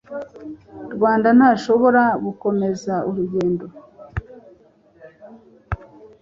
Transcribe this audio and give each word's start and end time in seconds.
Rwanda 0.93 1.29
ntashobora 1.37 2.03
gukomeza 2.25 2.93
urugendo 3.09 3.65